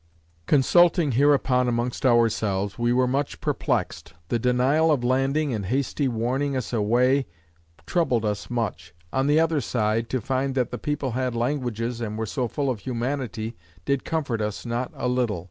[0.47, 4.15] Consulting hereupon amongst ourselves, we were much perplexed.
[4.29, 7.27] The denial of landing and hasty warning us away
[7.85, 12.17] troubled us much; on the other side, to find that the people had languages, and
[12.17, 15.39] were so full of humanity, did comfort us not a little.